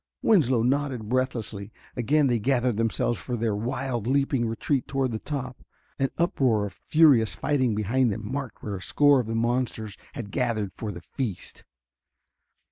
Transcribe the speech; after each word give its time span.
Winslow 0.23 0.63
nodded 0.63 1.09
breathlessly. 1.09 1.71
Again 1.95 2.25
they 2.25 2.39
gathered 2.39 2.75
themselves 2.75 3.19
for 3.19 3.37
their 3.37 3.55
wild, 3.55 4.07
leaping 4.07 4.47
retreat 4.47 4.87
toward 4.87 5.11
the 5.11 5.19
top. 5.19 5.63
An 5.99 6.09
uproar 6.17 6.65
of 6.65 6.73
furious 6.73 7.35
fighting 7.35 7.75
behind 7.75 8.11
them 8.11 8.23
marked 8.25 8.63
where 8.63 8.75
a 8.77 8.81
score 8.81 9.19
of 9.19 9.27
the 9.27 9.35
monsters 9.35 9.97
had 10.13 10.31
gathered 10.31 10.73
for 10.73 10.91
the 10.91 11.01
feast. 11.01 11.65